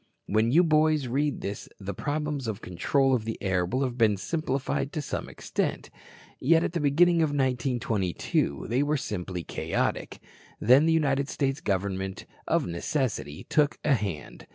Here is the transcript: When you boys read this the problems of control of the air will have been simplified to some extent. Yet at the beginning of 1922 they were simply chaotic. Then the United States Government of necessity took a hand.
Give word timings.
When 0.25 0.51
you 0.51 0.63
boys 0.63 1.05
read 1.05 1.41
this 1.41 1.69
the 1.79 1.93
problems 1.93 2.47
of 2.47 2.59
control 2.59 3.13
of 3.13 3.23
the 3.23 3.37
air 3.39 3.67
will 3.67 3.83
have 3.83 3.99
been 3.99 4.17
simplified 4.17 4.91
to 4.93 4.99
some 5.03 5.29
extent. 5.29 5.91
Yet 6.39 6.63
at 6.63 6.73
the 6.73 6.79
beginning 6.79 7.17
of 7.17 7.29
1922 7.29 8.65
they 8.67 8.81
were 8.81 8.97
simply 8.97 9.43
chaotic. 9.43 10.17
Then 10.59 10.87
the 10.87 10.91
United 10.93 11.29
States 11.29 11.61
Government 11.61 12.25
of 12.47 12.65
necessity 12.65 13.43
took 13.47 13.77
a 13.85 13.93
hand. 13.93 14.47